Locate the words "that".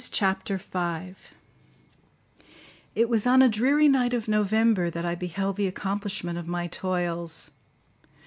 4.89-5.05